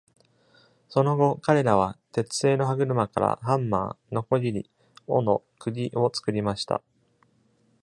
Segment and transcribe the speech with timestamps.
[0.89, 4.67] その後、彼らは鉄製の歯車からハンマー、のこぎり、
[5.05, 6.81] 斧、釘を作りました。